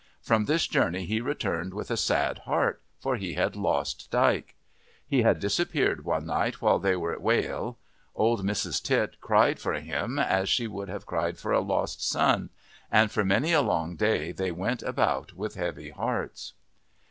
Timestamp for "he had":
3.17-3.55, 5.05-5.37